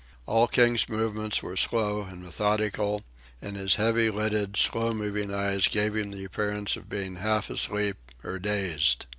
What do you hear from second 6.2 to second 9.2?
appearance of being half asleep or dazed.